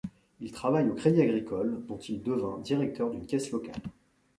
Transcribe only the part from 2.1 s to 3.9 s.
devient directeur d'une caisse locale.